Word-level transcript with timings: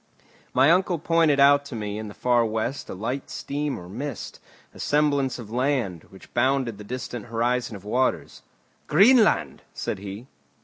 My 0.51 0.71
uncle 0.71 0.97
pointed 0.97 1.39
out 1.39 1.63
to 1.65 1.75
me 1.75 1.99
in 1.99 2.07
the 2.07 2.15
far 2.15 2.43
west 2.43 2.89
a 2.89 2.95
light 2.95 3.29
steam 3.29 3.77
or 3.77 3.87
mist, 3.87 4.39
a 4.73 4.79
semblance 4.79 5.37
of 5.37 5.51
land, 5.51 6.05
which 6.05 6.33
bounded 6.33 6.79
the 6.79 6.83
distant 6.83 7.27
horizon 7.27 7.75
of 7.75 7.85
waters. 7.85 8.41
"Greenland!" 8.87 9.61
said 9.75 9.99
he. 9.99 10.25